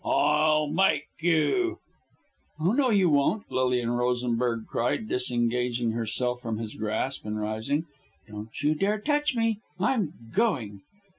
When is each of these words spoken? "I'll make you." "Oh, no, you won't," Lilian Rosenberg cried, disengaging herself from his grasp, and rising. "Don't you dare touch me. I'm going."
"I'll 0.03 0.65
make 0.65 1.05
you." 1.19 1.77
"Oh, 2.59 2.71
no, 2.71 2.89
you 2.89 3.07
won't," 3.11 3.51
Lilian 3.51 3.91
Rosenberg 3.91 4.65
cried, 4.65 5.07
disengaging 5.07 5.91
herself 5.91 6.41
from 6.41 6.57
his 6.57 6.73
grasp, 6.73 7.23
and 7.23 7.39
rising. 7.39 7.85
"Don't 8.27 8.63
you 8.63 8.73
dare 8.73 8.99
touch 8.99 9.35
me. 9.35 9.59
I'm 9.79 10.13
going." 10.33 10.81